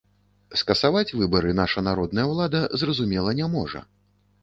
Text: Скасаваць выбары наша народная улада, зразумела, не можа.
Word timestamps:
Скасаваць 0.61 1.15
выбары 1.19 1.53
наша 1.61 1.85
народная 1.89 2.25
улада, 2.33 2.65
зразумела, 2.85 3.39
не 3.45 3.55
можа. 3.57 3.89